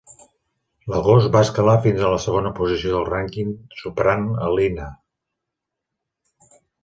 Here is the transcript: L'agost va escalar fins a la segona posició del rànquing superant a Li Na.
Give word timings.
L'agost 0.91 1.27
va 1.35 1.41
escalar 1.47 1.75
fins 1.83 1.99
a 2.05 2.13
la 2.13 2.21
segona 2.23 2.53
posició 2.61 2.93
del 2.95 3.05
rànquing 3.11 3.51
superant 3.83 4.25
a 4.49 4.51
Li 4.57 4.73
Na. 4.79 4.87